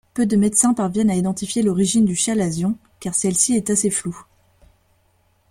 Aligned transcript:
Peu 0.15 0.25
de 0.25 0.35
médecins 0.35 0.73
parviennent 0.73 1.11
à 1.11 1.15
identifier 1.15 1.61
l'origine 1.61 2.05
du 2.05 2.15
chalazion, 2.15 2.75
car 2.99 3.13
celle-ci 3.13 3.53
est 3.53 3.69
assez 3.69 3.91
floue. 3.91 4.19